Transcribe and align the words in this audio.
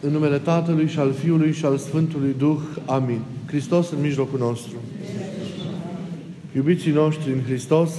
În 0.00 0.12
numele 0.12 0.38
Tatălui 0.38 0.88
și 0.88 0.98
al 0.98 1.12
Fiului 1.12 1.52
și 1.52 1.64
al 1.64 1.76
Sfântului 1.76 2.34
Duh. 2.38 2.58
Amin. 2.86 3.20
Hristos 3.46 3.90
în 3.90 4.00
mijlocul 4.00 4.38
nostru. 4.38 4.76
Iubiții 6.54 6.92
noștri 6.92 7.32
în 7.32 7.42
Hristos, 7.42 7.90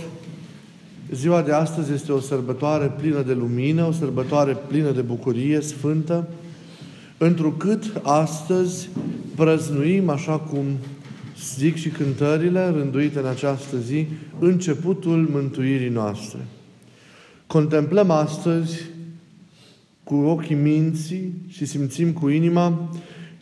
ziua 1.13 1.41
de 1.41 1.51
astăzi 1.51 1.93
este 1.93 2.11
o 2.11 2.19
sărbătoare 2.19 2.93
plină 2.99 3.21
de 3.21 3.33
lumină, 3.33 3.85
o 3.85 3.91
sărbătoare 3.91 4.57
plină 4.67 4.91
de 4.91 5.01
bucurie 5.01 5.61
sfântă, 5.61 6.27
întrucât 7.17 8.01
astăzi 8.03 8.89
prăznuim, 9.35 10.09
așa 10.09 10.37
cum 10.37 10.65
zic 11.57 11.75
și 11.75 11.89
cântările 11.89 12.69
rânduite 12.69 13.19
în 13.19 13.25
această 13.25 13.77
zi, 13.77 14.07
începutul 14.39 15.29
mântuirii 15.31 15.89
noastre. 15.89 16.39
Contemplăm 17.47 18.11
astăzi 18.11 18.81
cu 20.09 20.15
ochii 20.15 20.55
minții 20.55 21.33
și 21.47 21.65
simțim 21.65 22.11
cu 22.11 22.29
inima 22.29 22.89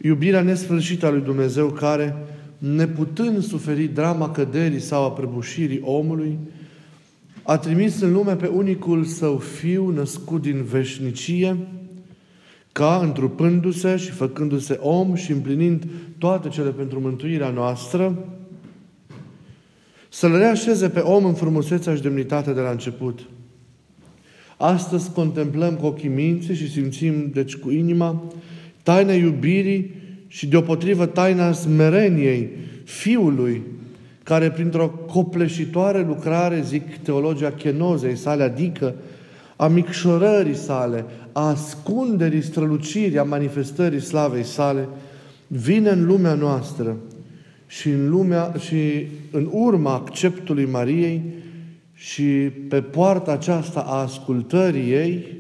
iubirea 0.02 0.42
nesfârșită 0.42 1.06
a 1.06 1.10
lui 1.10 1.22
Dumnezeu 1.22 1.68
care, 1.68 2.16
neputând 2.58 3.44
suferi 3.44 3.84
drama 3.84 4.32
căderii 4.32 4.80
sau 4.80 5.04
a 5.04 5.12
prăbușirii 5.12 5.82
omului, 5.84 6.38
a 7.44 7.58
trimis 7.58 8.02
în 8.02 8.12
lume 8.12 8.36
pe 8.36 8.48
unicul 8.48 9.04
său 9.04 9.38
fiu 9.38 9.90
născut 9.90 10.42
din 10.42 10.64
veșnicie, 10.64 11.58
ca, 12.72 13.00
întrupându-se 13.04 13.96
și 13.96 14.12
făcându-se 14.12 14.80
om 14.82 15.16
și 15.16 15.32
împlinind 15.32 15.86
toate 16.18 16.50
cele 16.50 16.70
pentru 16.70 17.00
mântuirea 17.00 17.50
noastră, 17.50 18.26
să-l 20.10 20.38
reașeze 20.38 20.90
pe 20.90 21.00
om 21.00 21.26
în 21.26 21.34
frumusețea 21.34 21.96
și 21.96 22.02
demnitatea 22.02 22.54
de 22.54 22.62
la 22.62 22.70
început– 22.70 23.20
Astăzi 24.58 25.12
contemplăm 25.12 25.74
cu 25.74 25.86
ochii 25.86 26.10
minții 26.10 26.56
și 26.56 26.72
simțim, 26.72 27.30
deci 27.34 27.56
cu 27.56 27.72
inima, 27.72 28.24
taina 28.84 29.14
iubirii 29.14 29.92
și 30.28 30.48
deopotrivă 30.48 31.06
taina 31.06 31.52
smereniei 31.52 32.50
Fiului, 32.84 33.62
care 34.24 34.52
printr-o 34.52 34.90
copleșitoare 34.90 36.04
lucrare, 36.08 36.62
zic 36.62 36.98
teologia 36.98 37.52
chenozei 37.52 38.16
sale, 38.16 38.44
adică 38.44 38.96
a 39.56 39.68
micșorării 39.68 40.56
sale, 40.56 41.06
a 41.32 41.48
ascunderii 41.48 42.42
strălucirii, 42.42 43.18
a 43.18 43.24
manifestării 43.24 44.02
slavei 44.02 44.44
sale, 44.44 44.88
vine 45.48 45.90
în 45.90 46.06
lumea 46.06 46.34
noastră 46.34 46.98
și 47.68 47.90
în, 47.90 48.10
lumea, 48.10 48.54
și 48.60 49.08
în 49.32 49.50
urma 49.52 49.94
acceptului 49.94 50.66
Mariei, 50.66 51.22
și 52.00 52.52
pe 52.70 52.82
poarta 52.82 53.32
aceasta 53.32 53.80
a 53.80 54.02
ascultării 54.02 54.92
ei 54.92 55.38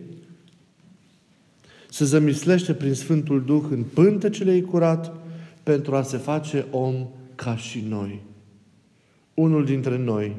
se 1.89 2.05
zămislește 2.05 2.73
prin 2.73 2.93
Sfântul 2.93 3.43
Duh 3.45 3.63
în 3.69 3.83
pântecele 3.83 4.53
ei 4.53 4.61
curat 4.61 5.15
pentru 5.63 5.95
a 5.95 6.01
se 6.01 6.17
face 6.17 6.65
om 6.71 7.07
ca 7.35 7.55
și 7.55 7.85
noi. 7.89 8.21
Unul 9.33 9.65
dintre 9.65 9.97
noi, 9.97 10.35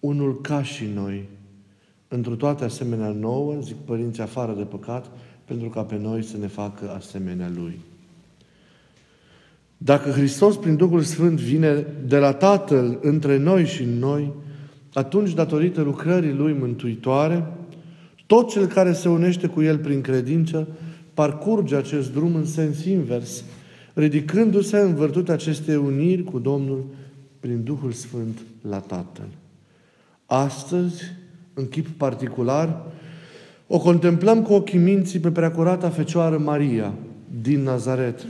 unul 0.00 0.40
ca 0.40 0.62
și 0.62 0.84
noi, 0.94 1.28
într 2.08 2.30
toate 2.30 2.64
asemenea 2.64 3.08
nouă, 3.08 3.60
zic 3.60 3.76
părinții 3.76 4.22
afară 4.22 4.52
de 4.52 4.64
păcat, 4.64 5.10
pentru 5.44 5.68
ca 5.68 5.82
pe 5.82 5.96
noi 5.96 6.22
să 6.22 6.36
ne 6.36 6.46
facă 6.46 6.94
asemenea 6.96 7.50
Lui. 7.54 7.78
Dacă 9.76 10.10
Hristos 10.10 10.56
prin 10.56 10.76
Duhul 10.76 11.02
Sfânt 11.02 11.40
vine 11.40 11.86
de 12.06 12.18
la 12.18 12.32
Tatăl 12.32 12.98
între 13.02 13.36
noi 13.36 13.66
și 13.66 13.84
noi, 13.84 14.32
atunci, 14.92 15.34
datorită 15.34 15.82
lucrării 15.82 16.32
Lui 16.32 16.52
mântuitoare, 16.52 17.46
tot 18.26 18.50
cel 18.50 18.66
care 18.66 18.92
se 18.92 19.08
unește 19.08 19.46
cu 19.46 19.62
El 19.62 19.78
prin 19.78 20.00
credință 20.00 20.68
parcurge 21.14 21.76
acest 21.76 22.12
drum 22.12 22.34
în 22.34 22.46
sens 22.46 22.84
invers, 22.84 23.44
ridicându-se 23.94 24.78
în 24.78 24.94
vârtutea 24.94 25.34
acestei 25.34 25.76
uniri 25.76 26.24
cu 26.24 26.38
Domnul 26.38 26.84
prin 27.40 27.62
Duhul 27.64 27.92
Sfânt 27.92 28.38
la 28.68 28.78
Tatăl. 28.78 29.28
Astăzi, 30.26 31.02
în 31.54 31.68
chip 31.68 31.86
particular, 31.86 32.82
o 33.66 33.78
contemplăm 33.78 34.42
cu 34.42 34.52
ochii 34.52 34.78
minții 34.78 35.18
pe 35.18 35.30
preacurata 35.30 35.88
Fecioară 35.88 36.38
Maria 36.38 36.92
din 37.42 37.62
Nazaret. 37.62 38.26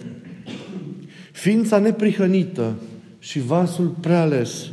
Ființa 1.33 1.79
neprihănită 1.79 2.75
și 3.19 3.41
vasul 3.41 3.95
preales 4.01 4.71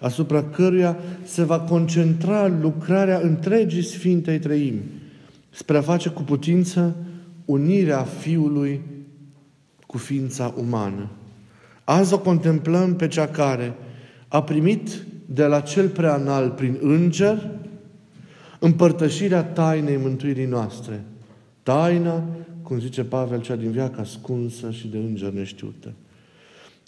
asupra 0.00 0.42
căruia 0.42 0.96
se 1.24 1.42
va 1.42 1.60
concentra 1.60 2.46
lucrarea 2.46 3.18
întregii 3.18 3.82
Sfintei 3.82 4.38
Treimi, 4.38 4.82
spre 5.50 5.76
a 5.76 5.80
face 5.80 6.08
cu 6.08 6.22
putință 6.22 6.96
unirea 7.44 8.02
Fiului 8.02 8.80
cu 9.86 9.98
ființa 9.98 10.54
umană. 10.58 11.08
Azi 11.84 12.14
o 12.14 12.18
contemplăm 12.18 12.96
pe 12.96 13.08
cea 13.08 13.26
care 13.26 13.74
a 14.28 14.42
primit 14.42 15.04
de 15.26 15.44
la 15.44 15.60
cel 15.60 15.88
preanal 15.88 16.50
prin 16.50 16.78
înger 16.80 17.50
împărtășirea 18.58 19.44
tainei 19.44 19.96
mântuirii 19.96 20.46
noastre. 20.46 21.04
Taina, 21.62 22.24
cum 22.62 22.80
zice 22.80 23.04
Pavel, 23.04 23.40
cea 23.40 23.56
din 23.56 23.70
viață 23.70 24.00
ascunsă 24.00 24.70
și 24.70 24.88
de 24.88 24.96
înger 24.96 25.30
neștiută. 25.30 25.92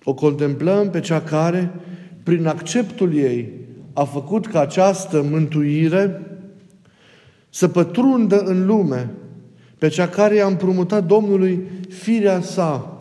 O 0.04 0.14
contemplăm 0.14 0.91
pe 0.91 1.00
cea 1.00 1.20
care 1.20 1.72
prin 2.28 2.47
acceptul 2.47 3.15
ei, 3.15 3.53
a 3.93 4.05
făcut 4.05 4.47
ca 4.47 4.61
această 4.61 5.27
mântuire 5.31 6.22
să 7.50 7.69
pătrundă 7.69 8.39
în 8.41 8.66
lume 8.66 9.11
pe 9.78 9.89
cea 9.89 10.09
care 10.09 10.34
i-a 10.34 10.47
împrumutat 10.47 11.06
Domnului 11.06 11.62
firea 11.89 12.41
sa 12.41 12.99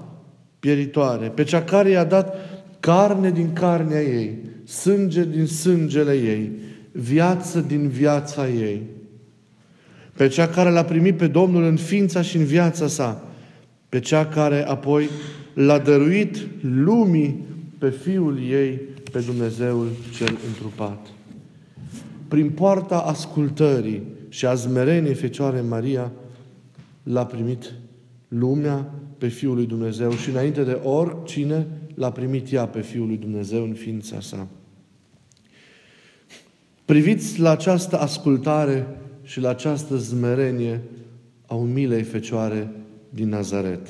pieritoare, 0.60 1.28
pe 1.28 1.44
cea 1.44 1.64
care 1.64 1.90
i-a 1.90 2.04
dat 2.04 2.36
carne 2.80 3.32
din 3.32 3.54
carnea 3.54 4.02
ei, 4.02 4.38
sânge 4.64 5.26
din 5.26 5.46
sângele 5.46 6.14
ei, 6.14 6.52
viață 6.92 7.60
din 7.60 7.88
viața 7.88 8.48
ei, 8.48 8.82
pe 10.14 10.28
cea 10.28 10.48
care 10.48 10.70
l-a 10.70 10.84
primit 10.84 11.18
pe 11.18 11.28
Domnul 11.28 11.64
în 11.64 11.76
ființa 11.76 12.22
și 12.22 12.38
în 12.38 12.46
viața 12.46 12.88
sa, 12.88 13.24
pe 13.90 14.00
cea 14.00 14.26
care 14.26 14.68
apoi 14.68 15.10
l-a 15.54 15.78
dăruit 15.78 16.38
lumii 16.62 17.46
pe 17.78 17.90
Fiul 17.90 18.40
ei 18.50 18.96
pe 19.12 19.20
Dumnezeul 19.20 19.88
cel 20.16 20.38
întrupat. 20.48 21.08
Prin 22.28 22.50
poarta 22.50 22.98
ascultării 22.98 24.04
și 24.30 24.46
a 24.46 24.54
zmereniei 24.54 25.14
Fecioare 25.14 25.62
Maria 25.62 26.12
l-a 27.04 27.26
primit 27.26 27.74
lumea 28.28 28.92
pe 29.18 29.28
Fiul 29.28 29.56
lui 29.56 29.66
Dumnezeu 29.66 30.12
și 30.12 30.30
înainte 30.30 30.64
de 30.64 30.80
oricine 30.84 31.68
l-a 31.94 32.12
primit 32.12 32.52
ea 32.52 32.68
pe 32.68 32.82
Fiul 32.82 33.08
lui 33.08 33.18
Dumnezeu 33.18 33.64
în 33.64 33.74
ființa 33.74 34.20
sa. 34.20 34.48
Priviți 36.86 37.40
la 37.40 37.52
această 37.52 38.00
ascultare 38.00 38.88
și 39.24 39.40
la 39.40 39.50
această 39.50 39.96
zmerenie 39.98 40.82
a 41.46 41.56
umilei 41.56 42.04
Fecioare 42.04 42.72
din 43.10 43.30
Nazaret. 43.30 43.88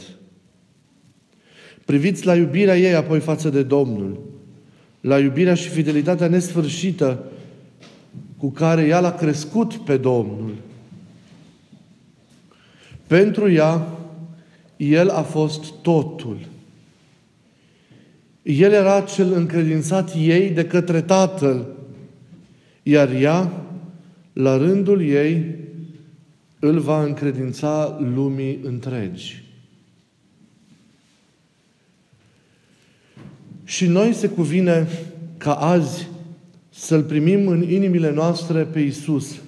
Priviți 1.86 2.26
la 2.26 2.36
iubirea 2.36 2.78
ei 2.78 2.94
apoi 2.94 3.20
față 3.20 3.50
de 3.50 3.64
Domnul, 3.64 4.20
la 5.08 5.20
iubirea 5.20 5.54
și 5.54 5.70
fidelitatea 5.70 6.28
nesfârșită 6.28 7.24
cu 8.38 8.52
care 8.52 8.86
ea 8.86 9.00
l-a 9.00 9.12
crescut 9.12 9.74
pe 9.74 9.98
Domnul. 9.98 10.54
Pentru 13.08 13.52
ea, 13.52 13.88
El 14.78 15.10
a 15.10 15.22
fost 15.22 15.72
totul. 15.82 16.38
El 18.44 18.72
era 18.72 19.02
cel 19.02 19.34
încredințat 19.34 20.14
ei 20.16 20.50
de 20.50 20.66
către 20.66 21.02
Tatăl, 21.02 21.68
iar 22.84 23.12
ea, 23.12 23.52
la 24.34 24.58
rândul 24.58 25.02
ei, 25.02 25.56
îl 26.60 26.80
va 26.80 27.04
încredința 27.04 27.98
lumii 28.14 28.60
întregi. 28.64 29.44
Și 33.68 33.86
noi 33.86 34.14
se 34.14 34.28
cuvine 34.28 34.88
ca 35.38 35.54
azi 35.54 36.08
să-L 36.70 37.04
primim 37.04 37.48
în 37.48 37.72
inimile 37.72 38.12
noastre 38.12 38.64
pe 38.64 38.80
Isus, 38.80 39.42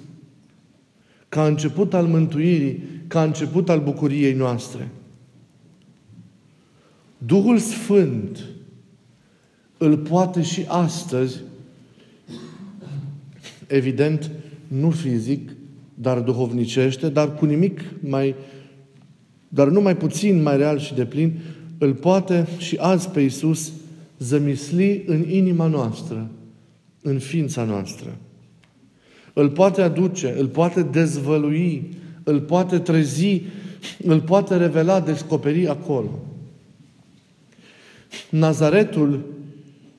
ca 1.28 1.46
început 1.46 1.94
al 1.94 2.06
mântuirii, 2.06 2.82
ca 3.06 3.22
început 3.22 3.68
al 3.68 3.80
bucuriei 3.80 4.32
noastre. 4.32 4.88
Duhul 7.18 7.58
Sfânt 7.58 8.44
îl 9.78 9.98
poate 9.98 10.42
și 10.42 10.64
astăzi, 10.68 11.36
evident, 13.66 14.30
nu 14.68 14.90
fizic, 14.90 15.50
dar 15.94 16.18
duhovnicește, 16.18 17.08
dar 17.08 17.34
cu 17.34 17.44
nimic 17.44 17.80
mai, 18.00 18.34
dar 19.48 19.68
nu 19.68 19.80
mai 19.80 19.96
puțin 19.96 20.42
mai 20.42 20.56
real 20.56 20.78
și 20.78 20.94
de 20.94 21.04
plin, 21.04 21.38
îl 21.78 21.94
poate 21.94 22.48
și 22.58 22.76
azi 22.76 23.08
pe 23.08 23.20
Isus 23.20 23.72
zămisli 24.20 25.02
în 25.06 25.30
inima 25.30 25.66
noastră, 25.66 26.30
în 27.02 27.18
ființa 27.18 27.64
noastră. 27.64 28.16
Îl 29.32 29.50
poate 29.50 29.82
aduce, 29.82 30.34
îl 30.38 30.46
poate 30.46 30.82
dezvălui, 30.82 31.90
îl 32.24 32.40
poate 32.40 32.78
trezi 32.78 33.42
îl 34.02 34.20
poate 34.20 34.56
revela, 34.56 35.00
descoperi 35.00 35.68
acolo. 35.68 36.18
Nazaretul 38.30 39.24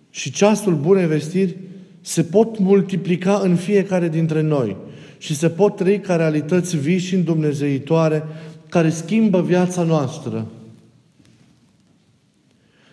și 0.10 0.32
ceasul 0.32 0.76
bunei 0.76 1.08
vestiri 1.08 1.58
se 2.02 2.24
pot 2.24 2.60
multiplica 2.60 3.40
în 3.44 3.56
fiecare 3.56 4.10
dintre 4.10 4.42
noi 4.42 4.76
și 5.18 5.36
se 5.36 5.50
pot 5.50 5.76
trăi 5.76 6.00
ca 6.00 6.16
realități 6.16 6.78
vii 6.78 6.98
și 6.98 7.16
îndumnezeitoare 7.16 8.24
care 8.70 8.90
schimbă 8.90 9.42
viața 9.42 9.84
noastră. 9.84 10.48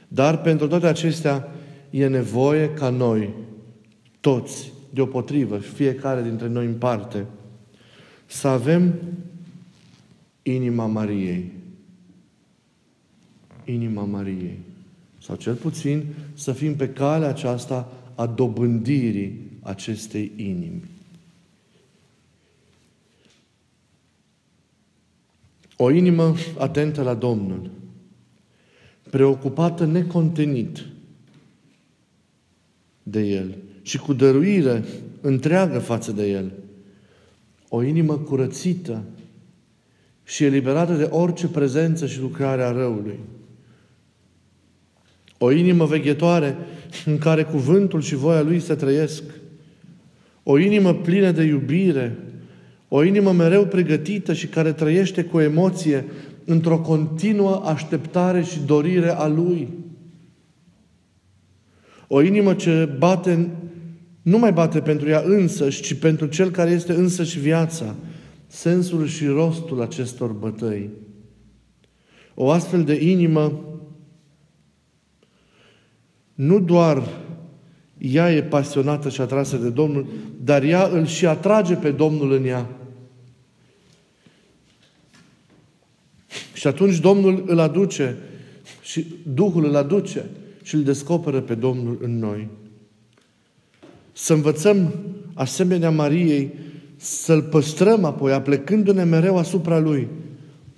Dar 0.08 0.40
pentru 0.40 0.66
toate 0.66 0.86
acestea 0.86 1.48
e 1.90 2.06
nevoie 2.06 2.70
ca 2.72 2.88
noi, 2.88 3.34
toți, 4.20 4.72
deopotrivă, 4.90 5.58
fiecare 5.58 6.22
dintre 6.22 6.48
noi 6.48 6.66
în 6.66 6.74
parte, 6.74 7.26
să 8.26 8.48
avem 8.48 8.94
inima 10.42 10.86
Mariei. 10.86 11.52
Inima 13.64 14.04
Mariei. 14.04 14.58
Sau 15.22 15.36
cel 15.36 15.54
puțin 15.54 16.04
să 16.34 16.52
fim 16.52 16.76
pe 16.76 16.88
calea 16.88 17.28
aceasta 17.28 17.92
a 18.14 18.26
dobândirii 18.26 19.50
acestei 19.62 20.32
inimi. 20.36 20.82
O 25.76 25.90
inimă 25.90 26.34
atentă 26.58 27.02
la 27.02 27.14
Domnul, 27.14 27.70
preocupată 29.10 29.84
necontenit 29.84 30.86
de 33.02 33.20
El 33.20 33.56
și 33.82 33.98
cu 33.98 34.12
dăruire 34.12 34.84
întreagă 35.20 35.78
față 35.78 36.12
de 36.12 36.30
El. 36.30 36.52
O 37.68 37.82
inimă 37.82 38.16
curățită 38.16 39.02
și 40.24 40.44
eliberată 40.44 40.92
de 40.92 41.08
orice 41.10 41.46
prezență 41.46 42.06
și 42.06 42.20
lucrare 42.20 42.62
a 42.62 42.72
răului. 42.72 43.18
O 45.38 45.50
inimă 45.50 45.84
veghetoare 45.84 46.56
în 47.04 47.18
care 47.18 47.42
cuvântul 47.42 48.00
și 48.00 48.14
voia 48.14 48.42
Lui 48.42 48.60
se 48.60 48.74
trăiesc. 48.74 49.22
O 50.42 50.58
inimă 50.58 50.94
plină 50.94 51.30
de 51.30 51.42
iubire, 51.42 52.18
o 52.88 53.02
inimă 53.02 53.32
mereu 53.32 53.66
pregătită 53.66 54.32
și 54.32 54.46
care 54.46 54.72
trăiește 54.72 55.24
cu 55.24 55.40
emoție 55.40 56.04
într-o 56.48 56.78
continuă 56.78 57.62
așteptare 57.64 58.42
și 58.42 58.60
dorire 58.60 59.10
a 59.10 59.26
Lui. 59.26 59.68
O 62.06 62.22
inimă 62.22 62.54
ce 62.54 62.94
bate, 62.98 63.50
nu 64.22 64.38
mai 64.38 64.52
bate 64.52 64.80
pentru 64.80 65.08
ea 65.08 65.22
însăși, 65.26 65.82
ci 65.82 65.94
pentru 65.94 66.26
Cel 66.26 66.50
care 66.50 66.70
este 66.70 66.92
însăși 66.92 67.38
viața, 67.38 67.94
sensul 68.46 69.06
și 69.06 69.26
rostul 69.26 69.82
acestor 69.82 70.32
bătăi. 70.32 70.90
O 72.34 72.50
astfel 72.50 72.84
de 72.84 73.04
inimă 73.04 73.64
nu 76.34 76.60
doar 76.60 77.02
ea 77.98 78.32
e 78.32 78.42
pasionată 78.42 79.08
și 79.08 79.20
atrasă 79.20 79.56
de 79.56 79.70
Domnul, 79.70 80.06
dar 80.44 80.62
ea 80.62 80.86
îl 80.86 81.06
și 81.06 81.26
atrage 81.26 81.74
pe 81.74 81.90
Domnul 81.90 82.32
în 82.32 82.44
ea. 82.44 82.66
Și 86.58 86.66
atunci 86.66 86.98
Domnul 86.98 87.44
îl 87.46 87.58
aduce 87.58 88.16
și 88.82 89.06
Duhul 89.34 89.64
îl 89.64 89.76
aduce 89.76 90.24
și 90.62 90.74
îl 90.74 90.82
descoperă 90.82 91.40
pe 91.40 91.54
Domnul 91.54 91.98
în 92.02 92.18
noi. 92.18 92.48
Să 94.12 94.32
învățăm, 94.32 94.94
asemenea 95.34 95.90
Mariei, 95.90 96.50
să-L 96.96 97.42
păstrăm 97.42 98.04
apoi, 98.04 98.32
aplecându-ne 98.32 99.04
mereu 99.04 99.38
asupra 99.38 99.78
Lui, 99.78 100.08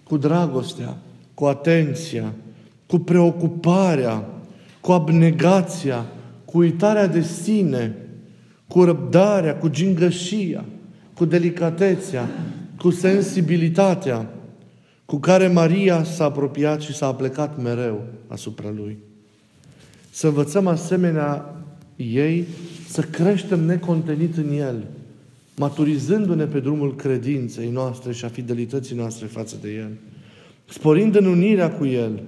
cu 0.02 0.16
dragostea, 0.16 0.96
cu 1.34 1.44
atenția, 1.44 2.32
cu 2.86 2.98
preocuparea, 2.98 4.28
cu 4.80 4.92
abnegația, 4.92 6.06
cu 6.44 6.58
uitarea 6.58 7.06
de 7.06 7.22
sine, 7.22 7.96
cu 8.68 8.84
răbdarea, 8.84 9.56
cu 9.56 9.68
gingășia, 9.68 10.64
cu 11.14 11.24
delicatețea, 11.24 12.28
cu 12.78 12.90
sensibilitatea 12.90 14.34
cu 15.10 15.16
care 15.16 15.48
Maria 15.48 16.04
s-a 16.04 16.24
apropiat 16.24 16.80
și 16.80 16.94
s-a 16.94 17.14
plecat 17.14 17.62
mereu 17.62 18.04
asupra 18.26 18.72
Lui. 18.76 18.96
Să 20.10 20.26
învățăm 20.26 20.66
asemenea 20.66 21.54
ei 21.96 22.44
să 22.88 23.02
creștem 23.02 23.60
necontenit 23.60 24.36
în 24.36 24.52
El, 24.52 24.84
maturizându-ne 25.56 26.44
pe 26.44 26.60
drumul 26.60 26.96
credinței 26.96 27.70
noastre 27.70 28.12
și 28.12 28.24
a 28.24 28.28
fidelității 28.28 28.96
noastre 28.96 29.26
față 29.26 29.56
de 29.60 29.70
El, 29.70 29.90
sporind 30.68 31.16
în 31.16 31.24
unirea 31.24 31.70
cu 31.70 31.86
El, 31.86 32.22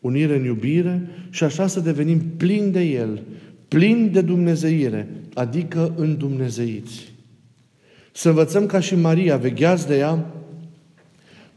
unire 0.00 0.36
în 0.36 0.44
iubire 0.44 1.08
și 1.30 1.44
așa 1.44 1.66
să 1.66 1.80
devenim 1.80 2.20
plini 2.36 2.72
de 2.72 2.82
El, 2.82 3.22
plini 3.68 4.08
de 4.08 4.20
Dumnezeire, 4.20 5.08
adică 5.34 5.92
îndumnezeiți. 5.96 7.12
Să 8.12 8.28
învățăm 8.28 8.66
ca 8.66 8.80
și 8.80 8.94
Maria, 8.94 9.36
vegheați 9.36 9.86
de 9.86 9.96
ea, 9.96 10.24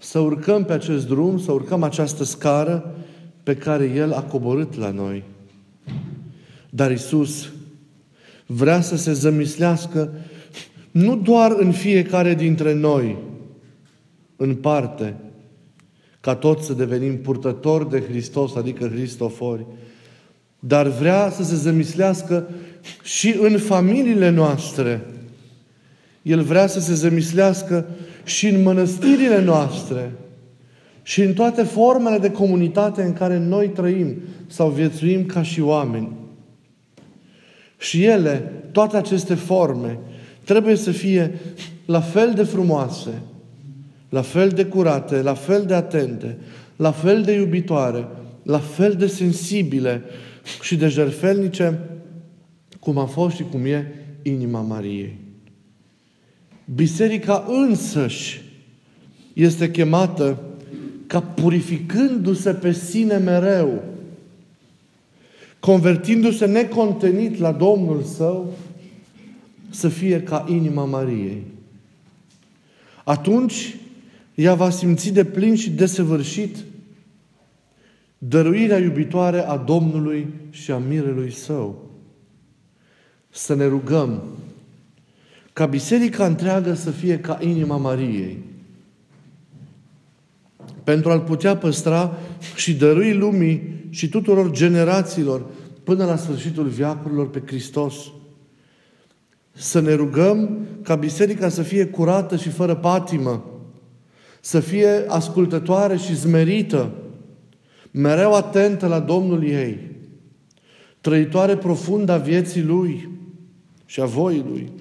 să 0.04 0.20
urcăm 0.20 0.64
pe 0.64 0.74
acest 0.74 1.08
drum, 1.08 1.40
să 1.40 1.52
urcăm 1.52 1.84
această 1.84 2.24
scară 2.24 2.96
pe 3.44 3.56
care 3.56 3.86
El 3.96 4.14
a 4.14 4.22
coborât 4.22 4.76
la 4.76 4.92
noi. 4.92 5.24
Dar 6.70 6.92
Isus 6.92 7.52
vrea 8.46 8.82
să 8.82 8.98
se 8.98 9.14
zămislească 9.14 10.12
nu 10.92 11.18
doar 11.18 11.56
în 11.58 11.72
fiecare 11.72 12.34
dintre 12.34 12.74
noi, 12.74 13.18
în 14.36 14.56
parte, 14.56 15.16
ca 16.20 16.36
toți 16.36 16.66
să 16.66 16.74
devenim 16.74 17.18
purtători 17.18 17.90
de 17.90 18.02
Hristos, 18.02 18.56
adică 18.56 18.88
Hristofori, 18.88 19.66
dar 20.60 20.88
vrea 20.88 21.30
să 21.30 21.44
se 21.44 21.56
zămislească 21.56 22.50
și 23.04 23.36
în 23.42 23.58
familiile 23.58 24.30
noastre. 24.30 25.06
El 26.22 26.42
vrea 26.42 26.68
să 26.68 26.80
se 26.80 26.94
zămislească 26.94 27.86
și 28.24 28.48
în 28.48 28.62
mănăstirile 28.62 29.44
noastre 29.44 30.12
și 31.04 31.22
în 31.22 31.34
toate 31.34 31.64
formele 31.64 32.18
de 32.18 32.32
comunitate 32.32 33.04
în 33.04 33.14
care 33.14 33.38
noi 33.38 33.68
trăim 33.68 34.22
sau 34.48 34.70
viețuim 34.70 35.26
ca 35.26 35.44
și 35.44 35.62
oameni. 35.62 36.12
Și 37.78 38.04
ele, 38.04 38.52
toate 38.72 38.98
aceste 38.98 39.36
forme, 39.36 40.00
trebuie 40.44 40.76
să 40.76 40.92
fie 40.92 41.40
la 41.86 42.00
fel 42.00 42.34
de 42.34 42.44
frumoase, 42.44 43.22
la 44.10 44.22
fel 44.22 44.50
de 44.50 44.66
curate, 44.66 45.22
la 45.22 45.34
fel 45.34 45.66
de 45.66 45.74
atente, 45.74 46.38
la 46.76 46.92
fel 46.92 47.22
de 47.22 47.32
iubitoare, 47.32 48.08
la 48.44 48.60
fel 48.60 48.94
de 48.94 49.08
sensibile 49.08 50.02
și 50.62 50.76
de 50.76 50.88
jerfelnice 50.88 51.80
cum 52.80 52.98
a 52.98 53.06
fost 53.06 53.36
și 53.36 53.44
cum 53.52 53.66
e 53.66 53.94
inima 54.22 54.62
Mariei. 54.62 55.23
Biserica 56.66 57.46
însăși 57.48 58.42
este 59.34 59.72
chemată 59.72 60.40
ca 61.08 61.22
purificându-se 61.22 62.54
pe 62.54 62.72
sine 62.72 63.18
mereu, 63.18 63.84
convertindu-se 65.60 66.46
necontenit 66.46 67.38
la 67.38 67.52
Domnul 67.52 68.04
Său, 68.04 68.54
să 69.70 69.90
fie 69.90 70.24
ca 70.24 70.46
inima 70.50 70.86
Mariei. 70.86 71.44
Atunci, 73.04 73.76
ea 74.36 74.54
va 74.54 74.70
simți 74.70 75.12
de 75.12 75.26
plin 75.26 75.56
și 75.56 75.70
desăvârșit 75.70 76.58
dăruirea 78.18 78.78
iubitoare 78.78 79.40
a 79.40 79.58
Domnului 79.58 80.28
și 80.50 80.72
a 80.72 80.78
mirelui 80.78 81.32
Său. 81.32 81.90
Să 83.30 83.56
ne 83.56 83.66
rugăm 83.66 84.22
ca 85.54 85.66
biserica 85.66 86.26
întreagă 86.26 86.74
să 86.74 86.92
fie 86.92 87.20
ca 87.20 87.38
inima 87.42 87.78
Mariei. 87.78 88.38
Pentru 90.84 91.12
a-L 91.12 91.20
putea 91.20 91.58
păstra 91.58 92.18
și 92.56 92.74
dărui 92.74 93.14
lumii 93.14 93.86
și 93.90 94.10
tuturor 94.10 94.52
generațiilor 94.52 95.46
până 95.84 96.06
la 96.06 96.16
sfârșitul 96.16 96.68
viacurilor 96.68 97.30
pe 97.30 97.42
Hristos. 97.46 97.96
Să 99.52 99.80
ne 99.80 99.94
rugăm 99.94 100.68
ca 100.82 100.96
biserica 100.96 101.50
să 101.50 101.62
fie 101.62 101.86
curată 101.86 102.36
și 102.36 102.50
fără 102.50 102.76
patimă, 102.76 103.46
să 104.42 104.60
fie 104.60 105.06
ascultătoare 105.08 105.98
și 105.98 106.16
zmerită, 106.16 106.92
mereu 107.92 108.34
atentă 108.34 108.88
la 108.88 109.00
Domnul 109.00 109.44
ei, 109.44 109.92
trăitoare 111.02 111.58
profundă 111.58 112.12
a 112.12 112.18
vieții 112.18 112.62
Lui 112.64 113.10
și 113.86 114.02
a 114.02 114.06
voii 114.06 114.46
Lui. 114.50 114.72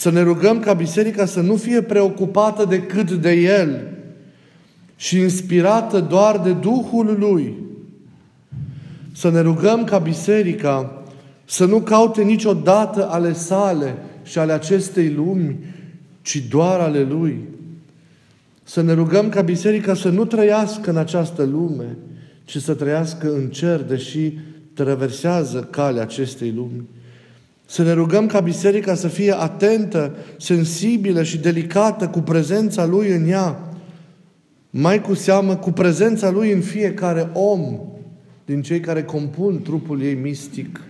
Să 0.00 0.10
ne 0.10 0.22
rugăm 0.22 0.60
ca 0.60 0.72
biserica 0.72 1.26
să 1.26 1.40
nu 1.40 1.56
fie 1.56 1.82
preocupată 1.82 2.64
decât 2.64 3.10
de 3.10 3.32
El 3.32 3.88
și 4.96 5.18
inspirată 5.18 6.00
doar 6.00 6.38
de 6.38 6.52
Duhul 6.52 7.16
Lui. 7.18 7.54
Să 9.12 9.30
ne 9.30 9.40
rugăm 9.40 9.84
ca 9.84 9.98
biserica 9.98 11.02
să 11.44 11.64
nu 11.64 11.80
caute 11.80 12.22
niciodată 12.22 13.08
ale 13.10 13.32
sale 13.32 13.96
și 14.22 14.38
ale 14.38 14.52
acestei 14.52 15.12
lumi, 15.12 15.58
ci 16.22 16.36
doar 16.48 16.80
ale 16.80 17.02
Lui. 17.02 17.40
Să 18.62 18.82
ne 18.82 18.92
rugăm 18.92 19.28
ca 19.28 19.40
biserica 19.40 19.94
să 19.94 20.08
nu 20.08 20.24
trăiască 20.24 20.90
în 20.90 20.96
această 20.96 21.44
lume, 21.44 21.96
ci 22.44 22.56
să 22.56 22.74
trăiască 22.74 23.32
în 23.34 23.48
cer, 23.48 23.82
deși 23.82 24.32
traversează 24.74 25.68
calea 25.70 26.02
acestei 26.02 26.52
lumi. 26.56 26.84
Să 27.70 27.82
ne 27.82 27.92
rugăm 27.92 28.26
ca 28.26 28.40
biserica 28.40 28.94
să 28.94 29.08
fie 29.08 29.40
atentă, 29.40 30.16
sensibilă 30.38 31.22
și 31.22 31.38
delicată 31.38 32.08
cu 32.08 32.20
prezența 32.20 32.86
Lui 32.86 33.08
în 33.08 33.28
ea, 33.28 33.74
mai 34.70 35.00
cu 35.00 35.14
seamă 35.14 35.56
cu 35.56 35.70
prezența 35.70 36.30
Lui 36.30 36.52
în 36.52 36.60
fiecare 36.60 37.30
om 37.32 37.80
din 38.44 38.62
cei 38.62 38.80
care 38.80 39.02
compun 39.02 39.62
trupul 39.62 40.02
ei 40.02 40.14
mistic. 40.14 40.80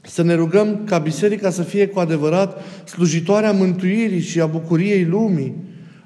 Să 0.00 0.22
ne 0.22 0.34
rugăm 0.34 0.84
ca 0.84 0.98
biserica 0.98 1.50
să 1.50 1.62
fie 1.62 1.88
cu 1.88 1.98
adevărat 1.98 2.60
slujitoarea 2.84 3.52
mântuirii 3.52 4.20
și 4.20 4.40
a 4.40 4.46
bucuriei 4.46 5.04
lumii, 5.04 5.54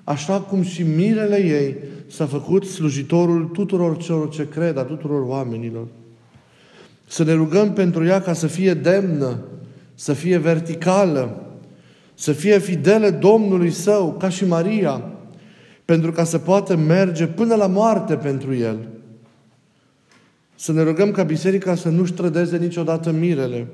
așa 0.05 0.41
cum 0.41 0.63
și 0.63 0.83
mirele 0.83 1.45
ei 1.45 1.77
s-a 2.07 2.27
făcut 2.27 2.65
slujitorul 2.65 3.45
tuturor 3.45 3.97
celor 3.97 4.29
ce 4.29 4.49
cred, 4.49 4.77
a 4.77 4.83
tuturor 4.83 5.23
oamenilor. 5.27 5.87
Să 7.11 7.25
ne 7.25 7.33
rugăm 7.33 7.73
pentru 7.73 8.05
ea 8.05 8.21
ca 8.21 8.33
să 8.33 8.47
fie 8.47 8.75
demnă, 8.75 9.39
să 9.95 10.13
fie 10.13 10.39
verticală, 10.39 11.47
să 12.15 12.33
fie 12.33 12.59
fidelă 12.59 13.11
Domnului 13.11 13.71
său, 13.71 14.13
ca 14.19 14.29
și 14.29 14.47
Maria, 14.47 15.05
pentru 15.85 16.13
ca 16.13 16.25
să 16.25 16.39
poată 16.39 16.77
merge 16.77 17.27
până 17.27 17.55
la 17.55 17.67
moarte 17.67 18.17
pentru 18.17 18.55
El. 18.55 18.89
Să 20.55 20.73
ne 20.73 20.83
rugăm 20.83 21.11
ca 21.11 21.23
biserica 21.23 21.75
să 21.75 21.89
nu-și 21.89 22.13
trădeze 22.13 22.57
niciodată 22.57 23.11
mirele. 23.11 23.67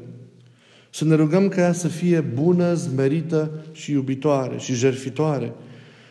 Să 0.90 1.04
ne 1.04 1.14
rugăm 1.14 1.48
ca 1.48 1.60
ea 1.60 1.72
să 1.72 1.88
fie 1.88 2.20
bună, 2.20 2.74
zmerită 2.74 3.50
și 3.72 3.92
iubitoare 3.92 4.56
și 4.58 4.74
jerfitoare. 4.74 5.52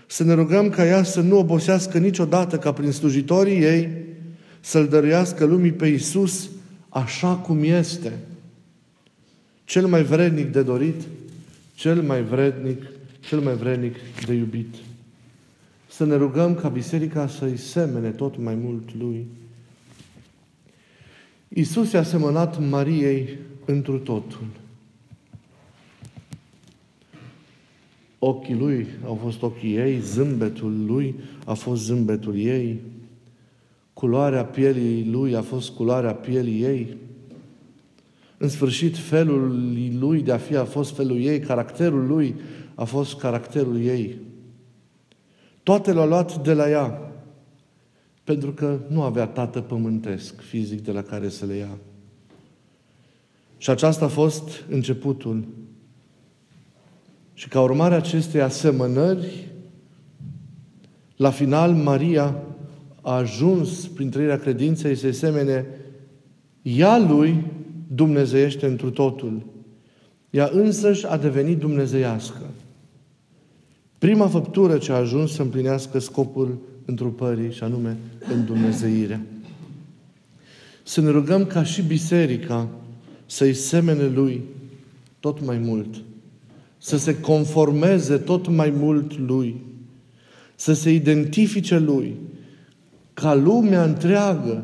Să 0.08 0.24
ne 0.24 0.34
rugăm 0.34 0.70
ca 0.70 0.86
ea 0.86 1.04
să 1.04 1.22
nu 1.22 1.38
obosească 1.38 1.98
niciodată 1.98 2.58
ca 2.58 2.72
prin 2.72 2.92
slujitorii 2.92 3.64
ei 3.64 3.90
să-L 4.60 4.88
dăruiască 4.88 5.46
lumii 5.46 5.72
pe 5.72 5.88
Iisus 5.88 6.50
așa 6.96 7.36
cum 7.36 7.64
este. 7.64 8.20
Cel 9.66 9.88
mai 9.88 10.04
vrednic 10.04 10.52
de 10.52 10.62
dorit, 10.62 11.02
cel 11.74 12.02
mai 12.02 12.24
vrednic, 12.24 12.84
cel 13.20 13.40
mai 13.40 13.56
vrednic 13.56 13.96
de 14.26 14.34
iubit. 14.34 14.76
Să 15.90 16.06
ne 16.06 16.16
rugăm 16.16 16.56
ca 16.56 16.70
biserica 16.70 17.28
să-i 17.28 17.58
semene 17.58 18.10
tot 18.10 18.38
mai 18.38 18.56
mult 18.56 18.96
lui. 18.96 19.28
Iisus 21.48 21.92
i-a 21.92 22.04
semănat 22.04 22.60
Mariei 22.70 23.38
întru 23.66 23.98
totul. 23.98 24.46
Ochii 28.20 28.56
lui 28.56 28.88
au 29.06 29.20
fost 29.24 29.42
ochii 29.42 29.78
ei, 29.78 30.00
zâmbetul 30.00 30.86
lui 30.86 31.16
a 31.46 31.54
fost 31.54 31.84
zâmbetul 31.84 32.38
ei, 32.38 32.80
culoarea 33.96 34.46
pielii 34.46 35.10
lui 35.12 35.36
a 35.36 35.42
fost 35.42 35.70
culoarea 35.70 36.14
pielii 36.14 36.64
ei, 36.64 36.98
în 38.38 38.50
sfârșit 38.50 38.98
felul 38.98 39.72
lui 40.00 40.22
de 40.22 40.32
a 40.32 40.38
fi 40.38 40.56
a 40.56 40.64
fost 40.64 40.96
felul 40.96 41.22
ei, 41.22 41.40
caracterul 41.40 42.08
lui 42.08 42.36
a 42.74 42.84
fost 42.84 43.18
caracterul 43.18 43.82
ei. 43.82 44.18
Toate 45.64 45.94
l-a 45.94 46.06
luat 46.06 46.44
de 46.44 46.54
la 46.54 46.70
ea, 46.70 47.12
pentru 48.24 48.52
că 48.52 48.80
nu 48.88 49.02
avea 49.02 49.26
tată 49.26 49.62
pământesc 49.62 50.42
fizic 50.42 50.82
de 50.82 50.92
la 50.92 51.02
care 51.02 51.30
să 51.30 51.46
le 51.46 51.54
ia. 51.54 51.78
Și 53.58 53.70
aceasta 53.70 54.06
a 54.06 54.08
fost 54.08 54.64
începutul. 54.70 55.48
Și 57.34 57.48
ca 57.48 57.62
urmare 57.62 57.94
a 57.94 57.98
acestei 57.98 58.42
asemănări, 58.42 59.48
la 61.16 61.30
final 61.30 61.74
Maria 61.74 62.36
a 63.06 63.14
ajuns 63.14 63.88
prin 63.88 64.10
trăirea 64.10 64.38
credinței 64.38 64.96
să-i 64.96 65.14
semene 65.14 65.66
ea 66.62 66.98
lui 66.98 67.44
dumnezeiește 67.88 68.66
întru 68.66 68.90
totul. 68.90 69.46
Ea 70.30 70.50
însăși 70.54 71.08
a 71.08 71.18
devenit 71.18 71.58
dumnezeiască. 71.58 72.42
Prima 73.98 74.28
făptură 74.28 74.78
ce 74.78 74.92
a 74.92 74.96
ajuns 74.96 75.34
să 75.34 75.42
împlinească 75.42 76.00
scopul 76.00 76.58
întrupării, 76.86 77.52
și 77.52 77.64
anume 77.64 77.98
în 78.34 78.46
Dumnezeirea. 78.46 79.22
Să 80.84 81.02
ne 81.02 81.10
rugăm 81.10 81.46
ca 81.46 81.64
și 81.64 81.82
biserica 81.82 82.68
să-i 83.26 83.54
semene 83.54 84.08
Lui 84.08 84.42
tot 85.20 85.46
mai 85.46 85.58
mult, 85.58 85.96
să 86.78 86.98
se 86.98 87.20
conformeze 87.20 88.18
tot 88.18 88.48
mai 88.48 88.70
mult 88.70 89.18
Lui, 89.18 89.56
să 90.56 90.74
se 90.74 90.92
identifice 90.92 91.80
Lui, 91.80 92.16
ca 93.16 93.34
lumea 93.34 93.84
întreagă, 93.84 94.64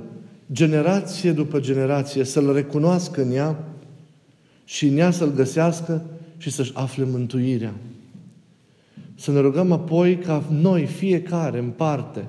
generație 0.51 1.31
după 1.31 1.60
generație, 1.60 2.24
să-L 2.24 2.53
recunoască 2.53 3.22
în 3.22 3.31
ea 3.31 3.63
și 4.63 4.88
în 4.88 4.98
ea 4.98 5.12
să-L 5.12 5.34
găsească 5.34 6.03
și 6.38 6.51
să-și 6.51 6.72
afle 6.74 7.05
mântuirea. 7.12 7.74
Să 9.15 9.31
ne 9.31 9.39
rugăm 9.39 9.72
apoi 9.72 10.17
ca 10.17 10.43
noi, 10.50 10.86
fiecare 10.86 11.60
în 11.60 11.70
parte, 11.70 12.25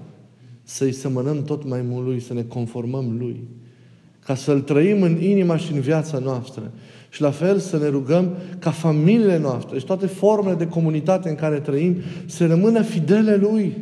să-i 0.63 0.93
semănăm 0.93 1.45
tot 1.45 1.69
mai 1.69 1.81
mult 1.89 2.07
Lui, 2.07 2.21
să 2.21 2.33
ne 2.33 2.43
conformăm 2.43 3.17
Lui, 3.19 3.41
ca 4.25 4.35
să-L 4.35 4.61
trăim 4.61 5.03
în 5.03 5.23
inima 5.23 5.57
și 5.57 5.73
în 5.73 5.81
viața 5.81 6.19
noastră. 6.19 6.71
Și 7.09 7.21
la 7.21 7.31
fel 7.31 7.59
să 7.59 7.79
ne 7.79 7.89
rugăm 7.89 8.37
ca 8.59 8.71
familiile 8.71 9.39
noastre 9.39 9.79
și 9.79 9.85
toate 9.85 10.07
formele 10.07 10.55
de 10.55 10.67
comunitate 10.67 11.29
în 11.29 11.35
care 11.35 11.61
trăim 11.61 11.97
să 12.27 12.47
rămână 12.47 12.83
fidele 12.83 13.37
Lui, 13.37 13.77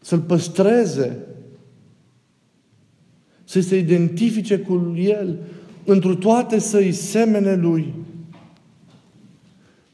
să-L 0.00 0.18
păstreze, 0.20 1.18
să 3.44 3.60
se 3.60 3.78
identifice 3.78 4.58
cu 4.58 4.94
El, 4.96 5.38
întru 5.84 6.14
toate 6.14 6.58
să-i 6.58 6.92
semene 6.92 7.54
Lui. 7.54 7.94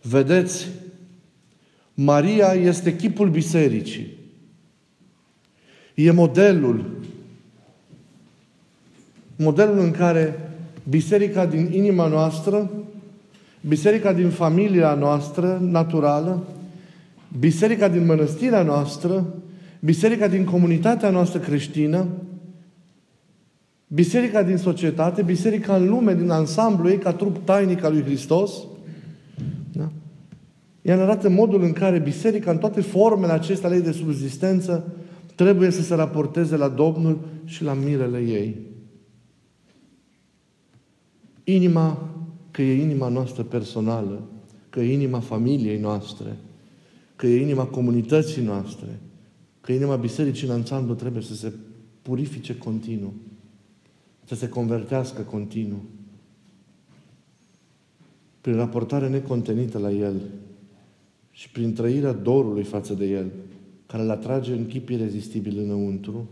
Vedeți, 0.03 0.69
Maria 1.95 2.53
este 2.53 2.97
chipul 2.97 3.31
bisericii. 3.31 4.15
E 5.95 6.11
modelul. 6.11 6.85
Modelul 9.37 9.79
în 9.79 9.91
care 9.91 10.51
biserica 10.89 11.47
din 11.47 11.73
inima 11.73 12.07
noastră, 12.07 12.71
biserica 13.61 14.13
din 14.13 14.31
familia 14.31 14.95
noastră 14.95 15.59
naturală, 15.63 16.47
biserica 17.39 17.89
din 17.89 18.05
mănăstirea 18.05 18.63
noastră, 18.63 19.35
biserica 19.81 20.29
din 20.29 20.45
comunitatea 20.45 21.11
noastră 21.11 21.39
creștină, 21.39 22.07
biserica 23.89 24.43
din 24.43 24.57
societate, 24.57 25.23
biserica 25.23 25.77
în 25.77 25.89
lume, 25.89 26.15
din 26.15 26.31
ansamblu 26.31 26.89
ei, 26.89 26.99
ca 26.99 27.13
trup 27.13 27.45
tainic 27.45 27.85
al 27.85 27.93
lui 27.93 28.03
Hristos, 28.03 28.53
da? 29.73 29.91
Ea 30.83 30.97
ne 30.97 31.03
arată 31.03 31.29
modul 31.29 31.63
în 31.63 31.73
care 31.73 31.99
biserica, 31.99 32.51
în 32.51 32.59
toate 32.59 32.81
formele 32.81 33.33
acestea 33.33 33.71
ei 33.71 33.83
de 33.83 33.93
subzistență, 33.93 34.95
trebuie 35.35 35.71
să 35.71 35.83
se 35.83 35.95
raporteze 35.95 36.57
la 36.57 36.69
Domnul 36.69 37.19
și 37.45 37.65
la 37.65 37.73
mirele 37.73 38.19
ei. 38.19 38.57
Inima, 41.45 42.11
că 42.51 42.63
e 42.63 42.83
inima 42.83 43.09
noastră 43.09 43.43
personală, 43.43 44.23
că 44.71 44.81
e 44.81 44.93
inima 44.93 45.21
familiei 45.21 45.79
noastre, 45.79 46.37
că 47.17 47.27
e 47.27 47.41
inima 47.41 47.65
comunității 47.65 48.43
noastre, 48.43 49.01
că 49.67 49.73
inima 49.73 49.97
bisericii 49.97 50.47
în 50.47 50.53
ansamblu 50.53 50.95
trebuie 50.95 51.23
să 51.23 51.35
se 51.35 51.53
purifice 52.03 52.59
continuu, 52.59 53.15
să 54.25 54.35
se 54.35 54.49
convertească 54.49 55.23
continuu, 55.23 55.83
prin 58.41 58.57
raportare 58.57 59.09
necontenită 59.09 59.79
la 59.79 59.91
El, 59.91 60.21
și 61.31 61.51
prin 61.51 61.73
trăirea 61.73 62.13
dorului 62.13 62.63
față 62.63 62.95
de 62.95 63.07
El, 63.07 63.33
care 63.87 64.03
îl 64.03 64.11
atrage 64.11 64.53
în 64.53 64.67
chip 64.67 64.89
irezistibil 64.89 65.59
înăuntru. 65.59 66.29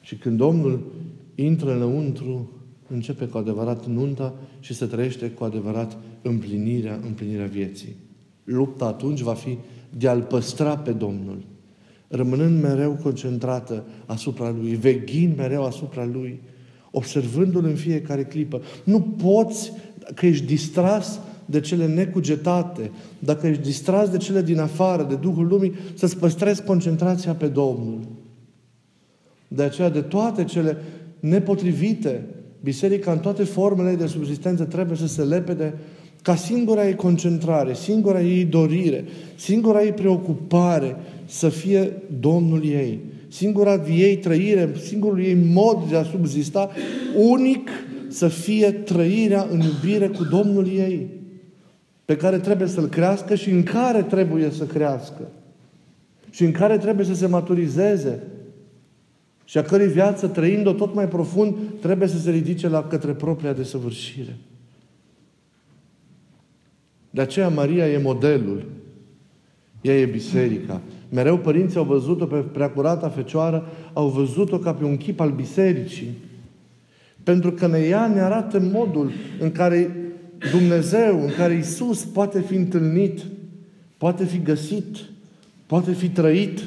Și 0.00 0.16
când 0.16 0.36
Domnul 0.36 0.92
intră 1.34 1.74
înăuntru, 1.74 2.50
începe 2.88 3.26
cu 3.26 3.38
adevărat 3.38 3.86
nunta 3.86 4.34
și 4.60 4.74
se 4.74 4.86
trăiește 4.86 5.30
cu 5.30 5.44
adevărat 5.44 5.98
împlinirea, 6.22 7.00
împlinirea 7.06 7.46
vieții. 7.46 7.96
Lupta 8.44 8.86
atunci 8.86 9.20
va 9.20 9.34
fi 9.34 9.58
de 9.96 10.08
a-L 10.08 10.22
păstra 10.22 10.78
pe 10.78 10.92
Domnul, 10.92 11.50
rămânând 12.12 12.62
mereu 12.62 12.98
concentrată 13.02 13.84
asupra 14.06 14.54
Lui, 14.60 14.74
veghind 14.74 15.36
mereu 15.36 15.64
asupra 15.64 16.04
Lui, 16.04 16.40
observându-L 16.90 17.64
în 17.64 17.74
fiecare 17.74 18.24
clipă. 18.24 18.62
Nu 18.84 19.00
poți, 19.00 19.72
că 20.14 20.26
ești 20.26 20.46
distras, 20.46 21.20
de 21.44 21.60
cele 21.60 21.86
necugetate, 21.86 22.90
dacă 23.18 23.46
ești 23.46 23.62
distras 23.62 24.08
de 24.08 24.16
cele 24.16 24.42
din 24.42 24.58
afară, 24.58 25.02
de 25.02 25.14
Duhul 25.14 25.46
Lumii, 25.46 25.72
să-ți 25.94 26.18
păstrezi 26.18 26.64
concentrația 26.64 27.34
pe 27.34 27.46
Domnul. 27.46 28.00
De 29.48 29.62
aceea, 29.62 29.88
de 29.88 30.00
toate 30.00 30.44
cele 30.44 30.76
nepotrivite, 31.20 32.24
biserica 32.62 33.12
în 33.12 33.18
toate 33.18 33.44
formele 33.44 33.94
de 33.94 34.06
subsistență 34.06 34.64
trebuie 34.64 34.96
să 34.96 35.06
se 35.06 35.22
lepede 35.22 35.74
ca 36.22 36.34
singura 36.34 36.86
ei 36.86 36.94
concentrare, 36.94 37.74
singura 37.74 38.20
ei 38.20 38.44
dorire, 38.44 39.04
singura 39.34 39.82
ei 39.82 39.92
preocupare 39.92 40.96
să 41.24 41.48
fie 41.48 41.92
Domnul 42.20 42.64
ei. 42.64 43.00
Singura 43.28 43.82
ei 43.90 44.16
trăire, 44.16 44.74
singurul 44.82 45.20
ei 45.20 45.36
mod 45.52 45.88
de 45.88 45.96
a 45.96 46.02
subzista, 46.02 46.70
unic 47.16 47.70
să 48.08 48.28
fie 48.28 48.70
trăirea 48.70 49.46
în 49.50 49.60
iubire 49.60 50.08
cu 50.08 50.24
Domnul 50.24 50.66
ei, 50.66 51.06
pe 52.04 52.16
care 52.16 52.38
trebuie 52.38 52.68
să-l 52.68 52.88
crească 52.88 53.34
și 53.34 53.50
în 53.50 53.62
care 53.62 54.02
trebuie 54.02 54.50
să 54.50 54.64
crească 54.64 55.28
și 56.30 56.44
în 56.44 56.52
care 56.52 56.78
trebuie 56.78 57.06
să 57.06 57.14
se 57.14 57.26
maturizeze 57.26 58.22
și 59.44 59.58
a 59.58 59.62
cărei 59.62 59.86
viață, 59.86 60.26
trăind-o 60.26 60.72
tot 60.72 60.94
mai 60.94 61.08
profund, 61.08 61.54
trebuie 61.80 62.08
să 62.08 62.18
se 62.18 62.30
ridice 62.30 62.68
la 62.68 62.82
către 62.82 63.12
propria 63.12 63.52
desăvârșire. 63.52 64.36
De 67.14 67.20
aceea 67.20 67.48
Maria 67.48 67.88
e 67.88 67.98
modelul. 67.98 68.64
Ea 69.80 70.00
e 70.00 70.04
biserica. 70.04 70.80
Mereu 71.08 71.38
părinții 71.38 71.78
au 71.78 71.84
văzut-o 71.84 72.24
pe 72.26 72.36
preacurata 72.36 73.08
Fecioară, 73.08 73.68
au 73.92 74.08
văzut-o 74.08 74.58
ca 74.58 74.74
pe 74.74 74.84
un 74.84 74.96
chip 74.96 75.20
al 75.20 75.30
bisericii. 75.30 76.18
Pentru 77.22 77.52
că 77.52 77.66
ne 77.66 77.78
ea 77.78 78.06
ne 78.06 78.20
arată 78.20 78.60
modul 78.60 79.10
în 79.40 79.52
care 79.52 79.96
Dumnezeu, 80.50 81.22
în 81.22 81.30
care 81.36 81.54
Isus 81.54 82.04
poate 82.04 82.40
fi 82.40 82.54
întâlnit, 82.54 83.20
poate 83.98 84.24
fi 84.24 84.42
găsit, 84.42 84.96
poate 85.66 85.92
fi 85.92 86.08
trăit, 86.08 86.62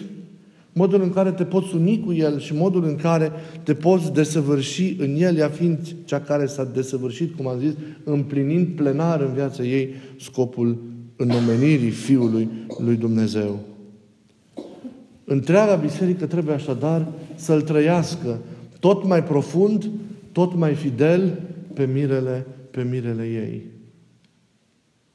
modul 0.78 1.02
în 1.02 1.10
care 1.10 1.32
te 1.32 1.44
poți 1.44 1.76
uni 1.76 2.00
cu 2.00 2.14
El 2.14 2.40
și 2.40 2.54
modul 2.54 2.84
în 2.84 2.96
care 2.96 3.32
te 3.64 3.74
poți 3.74 4.14
desăvârși 4.14 4.96
în 5.00 5.16
El, 5.18 5.38
ea 5.38 5.50
fiind 5.50 5.96
cea 6.06 6.20
care 6.20 6.46
s-a 6.46 6.64
desăvârșit, 6.64 7.36
cum 7.36 7.48
am 7.48 7.60
zis, 7.60 7.74
împlinind 8.04 8.68
plenar 8.68 9.22
în 9.22 9.34
viața 9.34 9.64
ei 9.64 9.94
scopul 10.20 10.84
înnomenirii 11.16 11.90
Fiului 11.90 12.50
lui 12.78 12.96
Dumnezeu. 12.96 13.60
Întreaga 15.24 15.76
biserică 15.76 16.26
trebuie 16.26 16.56
așadar 16.56 17.08
să-L 17.36 17.62
trăiască 17.62 18.40
tot 18.80 19.06
mai 19.06 19.24
profund, 19.24 19.90
tot 20.32 20.56
mai 20.56 20.74
fidel 20.74 21.42
pe 21.74 21.86
mirele, 21.94 22.46
pe 22.72 22.84
mirele 22.84 23.24
ei. 23.24 23.62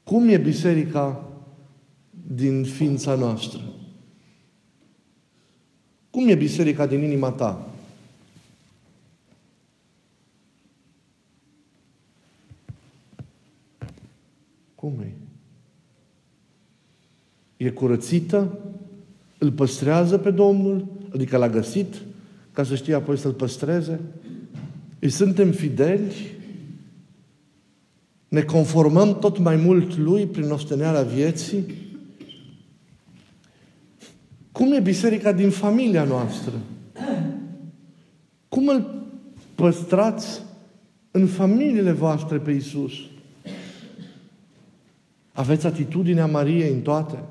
Cum 0.03 0.27
e 0.29 0.37
biserica 0.37 1.29
din 2.27 2.63
ființa 2.63 3.15
noastră? 3.15 3.59
Cum 6.11 6.27
e 6.27 6.35
biserica 6.35 6.85
din 6.85 7.01
inima 7.01 7.31
ta? 7.31 7.69
Cum 14.75 14.93
e? 15.01 15.13
E 17.57 17.69
curățită? 17.69 18.57
Îl 19.37 19.51
păstrează 19.51 20.17
pe 20.17 20.31
Domnul? 20.31 20.87
Adică 21.13 21.37
l-a 21.37 21.49
găsit 21.49 21.95
ca 22.51 22.63
să 22.63 22.75
știe 22.75 22.93
apoi 22.93 23.17
să-l 23.17 23.33
păstreze? 23.33 23.99
Îi 24.99 25.09
suntem 25.09 25.51
fideli? 25.51 26.13
Ne 28.27 28.41
conformăm 28.41 29.19
tot 29.19 29.37
mai 29.37 29.55
mult 29.55 29.97
Lui 29.97 30.25
prin 30.25 30.51
osteneala 30.51 31.01
vieții? 31.01 31.63
Cum 34.61 34.71
e 34.71 34.79
biserica 34.79 35.31
din 35.31 35.49
familia 35.49 36.03
noastră? 36.03 36.51
Cum 38.49 38.67
îl 38.67 39.05
păstrați 39.55 40.41
în 41.11 41.27
familiile 41.27 41.91
voastre 41.91 42.37
pe 42.37 42.51
Isus? 42.51 42.91
Aveți 45.31 45.65
atitudinea 45.65 46.25
Mariei 46.25 46.73
în 46.73 46.81
toate? 46.81 47.23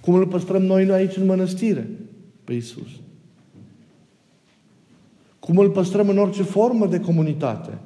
Cum 0.00 0.14
îl 0.14 0.26
păstrăm 0.26 0.62
noi 0.62 0.90
aici 0.90 1.16
în 1.16 1.24
mănăstire 1.24 1.88
pe 2.44 2.52
Isus? 2.52 2.88
Cum 5.38 5.58
îl 5.58 5.70
păstrăm 5.70 6.08
în 6.08 6.18
orice 6.18 6.42
formă 6.42 6.86
de 6.86 7.00
comunitate? 7.00 7.78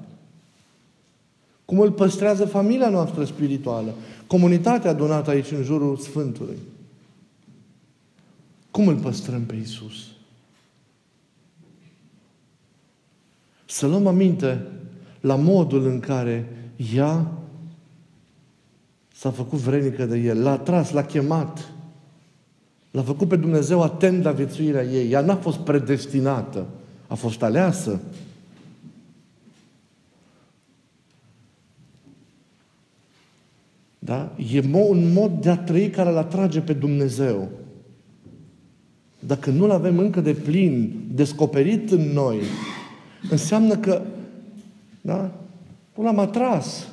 Cum 1.65 1.81
îl 1.81 1.93
păstrează 1.93 2.45
familia 2.45 2.89
noastră 2.89 3.25
spirituală? 3.25 3.95
Comunitatea 4.27 4.91
adunată 4.91 5.31
aici 5.31 5.51
în 5.51 5.63
jurul 5.63 5.97
Sfântului. 5.97 6.57
Cum 8.71 8.89
îl 8.89 8.97
păstrăm 8.97 9.45
pe 9.45 9.55
Isus? 9.55 10.07
Să 13.67 13.87
luăm 13.87 14.07
aminte 14.07 14.67
la 15.21 15.35
modul 15.35 15.87
în 15.87 16.01
care 16.01 16.49
ea 16.95 17.33
s-a 19.15 19.31
făcut 19.31 19.59
vrenică 19.59 20.07
de 20.07 20.19
El, 20.19 20.43
l-a 20.43 20.59
tras, 20.59 20.91
l-a 20.91 21.05
chemat, 21.05 21.73
l-a 22.91 23.03
făcut 23.03 23.29
pe 23.29 23.37
Dumnezeu 23.37 23.83
atent 23.83 24.25
la 24.25 24.33
viețuirea 24.33 24.83
ei. 24.83 25.11
Ea 25.11 25.21
n-a 25.21 25.37
fost 25.37 25.59
predestinată, 25.59 26.67
a 27.07 27.15
fost 27.15 27.43
aleasă. 27.43 28.01
Da? 33.99 34.33
E 34.53 34.63
un 34.73 35.13
mod 35.13 35.41
de 35.41 35.51
a 35.51 35.57
trăi 35.57 35.91
care 35.91 36.11
îl 36.11 36.17
atrage 36.17 36.61
pe 36.61 36.73
Dumnezeu. 36.73 37.49
Dacă 39.27 39.51
nu-L 39.51 39.71
avem 39.71 39.99
încă 39.99 40.21
de 40.21 40.33
plin, 40.33 40.95
descoperit 41.15 41.91
în 41.91 42.13
noi, 42.13 42.39
înseamnă 43.31 43.77
că 43.77 44.03
da, 45.01 45.31
nu 45.97 46.03
l-am 46.03 46.19
atras. 46.19 46.89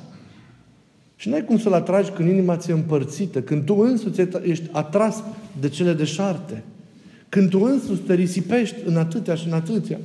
Și 1.16 1.28
nu 1.28 1.34
ai 1.34 1.44
cum 1.44 1.58
să-L 1.58 1.72
atragi 1.72 2.10
când 2.10 2.28
inima 2.28 2.56
ți-e 2.56 2.72
împărțită, 2.72 3.42
când 3.42 3.64
tu 3.64 3.74
însuți 3.74 4.20
ești 4.42 4.68
atras 4.72 5.22
de 5.60 5.68
cele 5.68 5.92
deșarte, 5.92 6.62
când 7.28 7.50
tu 7.50 7.60
însuți 7.60 8.00
te 8.00 8.14
risipești 8.14 8.76
în 8.84 8.96
atâtea 8.96 9.34
și 9.34 9.46
în 9.46 9.52
atâtea. 9.52 9.98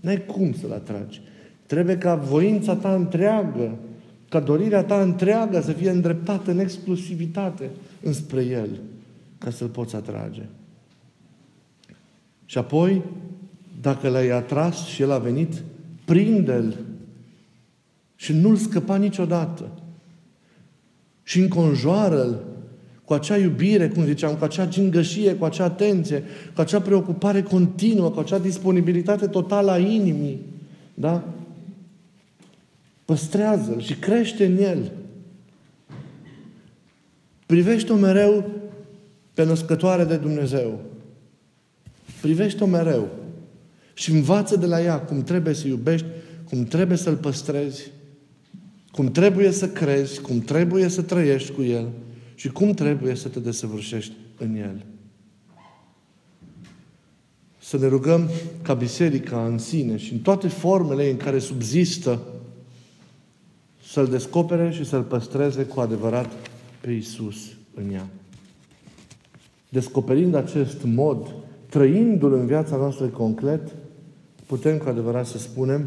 N-ai 0.00 0.24
cum 0.26 0.54
să-L 0.60 0.72
atragi. 0.72 1.20
Trebuie 1.66 1.98
ca 1.98 2.14
voința 2.14 2.74
ta 2.74 2.94
întreagă, 2.94 3.78
ca 4.28 4.40
dorirea 4.40 4.84
ta 4.84 5.00
întreagă 5.00 5.60
să 5.60 5.72
fie 5.72 5.90
îndreptată 5.90 6.50
în 6.50 6.58
exclusivitate 6.58 7.70
înspre 8.02 8.44
El, 8.44 8.68
ca 9.38 9.50
să-L 9.50 9.68
poți 9.68 9.96
atrage. 9.96 10.42
Și 12.52 12.58
apoi, 12.58 13.02
dacă 13.80 14.08
l-ai 14.08 14.28
atras 14.28 14.84
și 14.84 15.02
el 15.02 15.10
a 15.10 15.18
venit, 15.18 15.62
prinde-l 16.04 16.76
și 18.16 18.32
nu-l 18.32 18.56
scăpa 18.56 18.96
niciodată. 18.96 19.70
Și 21.22 21.40
înconjoară-l 21.40 22.44
cu 23.04 23.12
acea 23.12 23.36
iubire, 23.36 23.88
cum 23.88 24.04
ziceam, 24.04 24.34
cu 24.34 24.44
acea 24.44 24.66
gingășie, 24.66 25.34
cu 25.34 25.44
acea 25.44 25.64
atenție, 25.64 26.22
cu 26.54 26.60
acea 26.60 26.80
preocupare 26.80 27.42
continuă, 27.42 28.10
cu 28.10 28.20
acea 28.20 28.38
disponibilitate 28.38 29.26
totală 29.26 29.70
a 29.70 29.78
inimii. 29.78 30.40
Da? 30.94 31.24
Păstrează-l 33.04 33.80
și 33.80 33.94
crește 33.94 34.46
în 34.46 34.58
el. 34.58 34.92
Privește-o 37.46 37.96
mereu 37.96 38.50
pe 39.34 39.44
născătoare 39.44 40.04
de 40.04 40.16
Dumnezeu. 40.16 40.91
Privește-o 42.22 42.66
mereu 42.66 43.08
și 43.94 44.10
învață 44.10 44.56
de 44.56 44.66
la 44.66 44.82
ea 44.82 45.00
cum 45.00 45.22
trebuie 45.22 45.54
să 45.54 45.66
iubești, 45.66 46.06
cum 46.48 46.64
trebuie 46.64 46.96
să-L 46.96 47.16
păstrezi, 47.16 47.90
cum 48.90 49.10
trebuie 49.10 49.50
să 49.50 49.68
crezi, 49.68 50.20
cum 50.20 50.40
trebuie 50.40 50.88
să 50.88 51.02
trăiești 51.02 51.52
cu 51.52 51.62
El 51.62 51.88
și 52.34 52.48
cum 52.48 52.72
trebuie 52.72 53.14
să 53.14 53.28
te 53.28 53.40
desăvârșești 53.40 54.12
în 54.38 54.56
El. 54.56 54.84
Să 57.58 57.76
ne 57.76 57.86
rugăm 57.86 58.28
ca 58.62 58.74
biserica 58.74 59.46
în 59.46 59.58
sine 59.58 59.96
și 59.96 60.12
în 60.12 60.18
toate 60.18 60.48
formele 60.48 61.10
în 61.10 61.16
care 61.16 61.38
subzistă 61.38 62.20
să-L 63.84 64.06
descopere 64.06 64.70
și 64.70 64.84
să-L 64.84 65.02
păstreze 65.02 65.64
cu 65.64 65.80
adevărat 65.80 66.32
pe 66.80 66.90
Isus 66.90 67.36
în 67.74 67.92
ea. 67.92 68.06
Descoperind 69.68 70.34
acest 70.34 70.82
mod 70.84 71.34
trăindu-l 71.72 72.32
în 72.32 72.46
viața 72.46 72.76
noastră 72.76 73.06
concret, 73.06 73.74
putem 74.46 74.78
cu 74.78 74.88
adevărat 74.88 75.26
să 75.26 75.38
spunem 75.38 75.86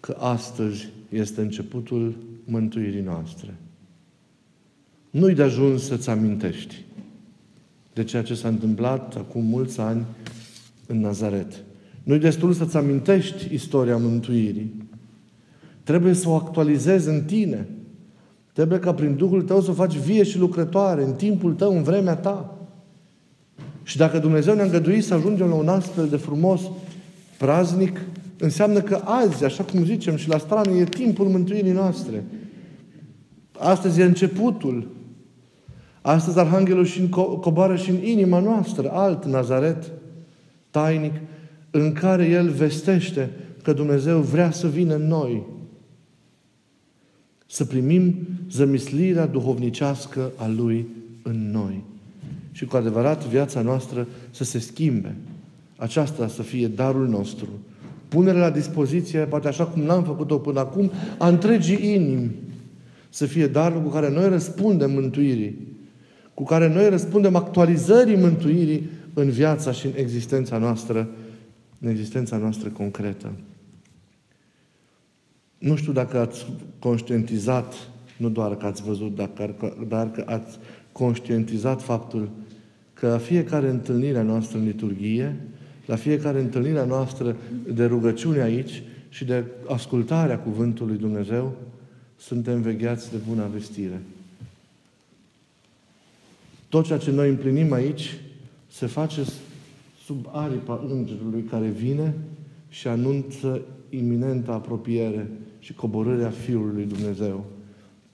că 0.00 0.16
astăzi 0.18 0.88
este 1.08 1.40
începutul 1.40 2.16
mântuirii 2.44 3.00
noastre. 3.00 3.54
Nu-i 5.10 5.34
de 5.34 5.42
ajuns 5.42 5.84
să-ți 5.84 6.10
amintești 6.10 6.84
de 7.92 8.04
ceea 8.04 8.22
ce 8.22 8.34
s-a 8.34 8.48
întâmplat 8.48 9.16
acum 9.16 9.44
mulți 9.44 9.80
ani 9.80 10.04
în 10.86 11.00
Nazaret. 11.00 11.64
Nu-i 12.02 12.18
destul 12.18 12.52
să-ți 12.52 12.76
amintești 12.76 13.54
istoria 13.54 13.96
mântuirii. 13.96 14.88
Trebuie 15.82 16.12
să 16.12 16.28
o 16.28 16.34
actualizezi 16.34 17.08
în 17.08 17.22
tine. 17.22 17.68
Trebuie 18.52 18.78
ca 18.78 18.94
prin 18.94 19.16
Duhul 19.16 19.42
tău 19.42 19.60
să 19.60 19.70
o 19.70 19.74
faci 19.74 19.96
vie 19.96 20.22
și 20.22 20.38
lucrătoare 20.38 21.04
în 21.04 21.12
timpul 21.12 21.54
tău, 21.54 21.76
în 21.76 21.82
vremea 21.82 22.16
ta. 22.16 22.53
Și 23.84 23.96
dacă 23.96 24.18
Dumnezeu 24.18 24.54
ne-a 24.54 24.64
îngăduit 24.64 25.04
să 25.04 25.14
ajungem 25.14 25.48
la 25.48 25.54
un 25.54 25.68
astfel 25.68 26.08
de 26.08 26.16
frumos 26.16 26.60
praznic, 27.38 28.00
înseamnă 28.38 28.80
că 28.80 29.00
azi, 29.04 29.44
așa 29.44 29.64
cum 29.64 29.84
zicem 29.84 30.16
și 30.16 30.28
la 30.28 30.38
strană, 30.38 30.70
e 30.70 30.84
timpul 30.84 31.26
mântuirii 31.26 31.72
noastre. 31.72 32.24
Astăzi 33.58 34.00
e 34.00 34.04
începutul. 34.04 34.88
Astăzi 36.00 36.38
Arhanghelul 36.38 36.84
și 36.84 37.08
coboară 37.40 37.76
și 37.76 37.90
în 37.90 38.02
inima 38.04 38.38
noastră, 38.38 38.90
alt 38.92 39.24
Nazaret, 39.24 39.92
tainic, 40.70 41.14
în 41.70 41.92
care 41.92 42.28
El 42.28 42.48
vestește 42.48 43.30
că 43.62 43.72
Dumnezeu 43.72 44.20
vrea 44.20 44.50
să 44.50 44.68
vină 44.68 44.94
în 44.94 45.06
noi. 45.06 45.42
Să 47.46 47.64
primim 47.64 48.14
zămislirea 48.50 49.26
duhovnicească 49.26 50.32
a 50.36 50.46
Lui 50.48 50.86
în 51.22 51.50
noi. 51.50 51.82
Și 52.54 52.64
cu 52.64 52.76
adevărat 52.76 53.26
viața 53.26 53.60
noastră 53.60 54.06
să 54.30 54.44
se 54.44 54.58
schimbe. 54.58 55.14
Aceasta 55.76 56.28
să 56.28 56.42
fie 56.42 56.68
darul 56.68 57.08
nostru. 57.08 57.48
Punere 58.08 58.38
la 58.38 58.50
dispoziție, 58.50 59.20
poate 59.20 59.48
așa 59.48 59.66
cum 59.66 59.82
n-am 59.82 60.04
făcut-o 60.04 60.38
până 60.38 60.60
acum, 60.60 60.90
a 61.18 61.28
întregii 61.28 61.94
inimi. 61.94 62.34
Să 63.08 63.26
fie 63.26 63.46
darul 63.46 63.82
cu 63.82 63.88
care 63.88 64.10
noi 64.10 64.28
răspundem 64.28 64.90
mântuirii. 64.90 65.58
Cu 66.34 66.44
care 66.44 66.68
noi 66.68 66.88
răspundem 66.88 67.36
actualizării 67.36 68.16
mântuirii 68.16 68.90
în 69.14 69.30
viața 69.30 69.72
și 69.72 69.86
în 69.86 69.92
existența 69.96 70.58
noastră, 70.58 71.08
în 71.80 71.88
existența 71.88 72.36
noastră 72.36 72.68
concretă. 72.68 73.32
Nu 75.58 75.76
știu 75.76 75.92
dacă 75.92 76.18
ați 76.18 76.46
conștientizat, 76.78 77.74
nu 78.16 78.28
doar 78.28 78.56
că 78.56 78.66
ați 78.66 78.82
văzut, 78.82 79.14
dar 79.88 80.10
că 80.10 80.22
ați 80.26 80.58
conștientizat 80.92 81.82
faptul 81.82 82.28
că 82.94 83.08
la 83.08 83.18
fiecare 83.18 83.68
întâlnire 83.68 84.18
a 84.18 84.22
noastră 84.22 84.58
în 84.58 84.64
liturghie, 84.64 85.36
la 85.86 85.96
fiecare 85.96 86.40
întâlnire 86.40 86.78
a 86.78 86.84
noastră 86.84 87.36
de 87.72 87.84
rugăciune 87.84 88.40
aici 88.40 88.82
și 89.08 89.24
de 89.24 89.44
ascultarea 89.68 90.38
Cuvântului 90.38 90.96
Dumnezeu, 90.96 91.56
suntem 92.16 92.60
vegheați 92.60 93.10
de 93.10 93.16
bună 93.28 93.48
vestire. 93.52 94.00
Tot 96.68 96.84
ceea 96.84 96.98
ce 96.98 97.10
noi 97.10 97.28
împlinim 97.28 97.72
aici 97.72 98.16
se 98.70 98.86
face 98.86 99.22
sub 100.04 100.28
aripa 100.32 100.84
Îngerului 100.88 101.42
care 101.42 101.66
vine 101.66 102.14
și 102.68 102.88
anunță 102.88 103.62
iminentă 103.90 104.52
apropiere 104.52 105.30
și 105.58 105.74
coborârea 105.74 106.30
Fiului 106.30 106.84
Dumnezeu. 106.84 107.44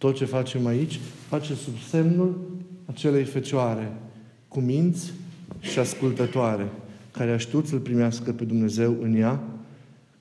Tot 0.01 0.15
ce 0.15 0.25
facem 0.25 0.67
aici 0.67 1.01
face 1.29 1.55
sub 1.55 1.73
semnul 1.89 2.41
acelei 2.87 3.25
fecioare, 3.25 3.93
cu 4.49 4.61
minți 4.61 5.13
și 5.61 5.79
ascultătoare, 5.79 6.69
care 7.11 7.31
a 7.31 7.37
știut 7.37 7.67
să-L 7.67 7.79
primească 7.79 8.33
pe 8.33 8.45
Dumnezeu 8.45 8.97
în 9.03 9.15
ea, 9.15 9.43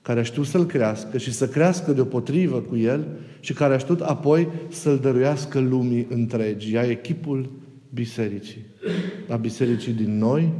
care 0.02 0.20
a 0.20 0.22
știut 0.22 0.46
să-L 0.46 0.66
crească 0.66 1.18
și 1.18 1.32
să 1.32 1.48
crească 1.48 1.92
deopotrivă 1.92 2.58
cu 2.58 2.76
El 2.76 3.06
și 3.40 3.52
care 3.52 3.74
a 3.74 3.78
știut 3.78 4.00
apoi 4.00 4.48
să-L 4.68 4.98
dăruiască 4.98 5.60
lumii 5.60 6.06
întregi. 6.10 6.74
Ea 6.74 6.82
echipul 6.82 7.50
bisericii. 7.94 8.64
A 9.28 9.36
bisericii 9.36 9.92
din 9.92 10.18
noi, 10.18 10.52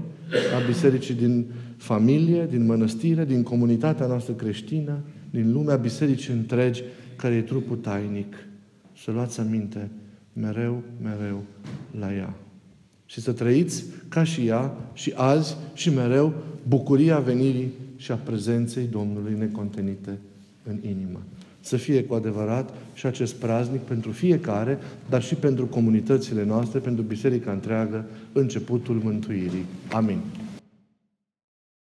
a 0.55 0.67
bisericii 0.67 1.15
din 1.15 1.47
familie, 1.77 2.47
din 2.51 2.67
mănăstire, 2.67 3.25
din 3.25 3.43
comunitatea 3.43 4.07
noastră 4.07 4.33
creștină, 4.33 4.99
din 5.31 5.53
lumea 5.53 5.77
bisericii 5.77 6.33
întregi, 6.33 6.83
care 7.17 7.35
e 7.35 7.43
trupul 7.43 7.77
tainic. 7.77 8.37
Să 9.05 9.11
luați 9.11 9.41
aminte 9.41 9.91
mereu, 10.33 10.83
mereu 11.03 11.43
la 11.99 12.15
ea. 12.15 12.35
Și 13.07 13.21
să 13.21 13.33
trăiți 13.33 13.85
ca 14.09 14.25
și 14.25 14.47
ea 14.47 14.75
și 14.93 15.13
azi 15.17 15.57
și 15.75 15.91
mereu 15.91 16.35
bucuria 16.69 17.19
venirii 17.19 17.71
și 17.97 18.13
a 18.13 18.15
prezenței 18.15 18.87
Domnului 18.87 19.35
necontenite 19.39 20.19
în 20.63 20.79
inimă. 20.89 21.21
Să 21.61 21.77
fie 21.77 22.05
cu 22.05 22.15
adevărat 22.15 22.75
și 22.95 23.07
acest 23.07 23.35
praznic 23.35 23.81
pentru 23.81 24.11
fiecare, 24.11 24.79
dar 25.09 25.23
și 25.23 25.35
pentru 25.35 25.67
comunitățile 25.67 26.45
noastre, 26.45 26.79
pentru 26.79 27.03
biserica 27.03 27.53
întreagă, 27.53 28.05
începutul 28.33 29.01
mântuirii. 29.05 29.65
Amin. 29.93 30.19